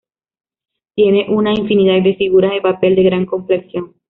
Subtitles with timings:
[0.95, 3.93] Tiene una infinidad de figuras de papel de gran complexión.